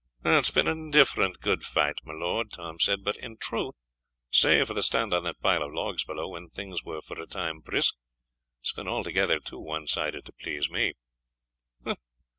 "It 0.25 0.29
has 0.29 0.49
been 0.49 0.67
an 0.67 0.85
indifferent 0.85 1.41
good 1.41 1.61
fight, 1.61 1.99
my 2.03 2.15
lord," 2.15 2.51
Tom 2.53 2.79
said; 2.79 3.03
"but 3.03 3.17
in 3.17 3.37
truth, 3.37 3.75
save 4.31 4.65
for 4.65 4.73
the 4.73 4.81
stand 4.81 5.13
on 5.13 5.25
that 5.25 5.39
pile 5.41 5.61
of 5.61 5.71
logs 5.75 6.03
below, 6.05 6.27
when 6.29 6.47
things 6.49 6.81
were 6.83 7.03
for 7.03 7.21
a 7.21 7.27
time 7.27 7.59
brisk, 7.59 7.93
it 8.63 8.69
has 8.69 8.73
been 8.73 8.87
altogether 8.87 9.39
too 9.39 9.59
one 9.59 9.85
sided 9.85 10.25
to 10.25 10.33
please 10.33 10.71
me." 10.71 10.95